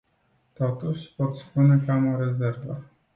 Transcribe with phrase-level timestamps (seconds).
[0.53, 2.83] Totuși, pot spune că am o rezervă.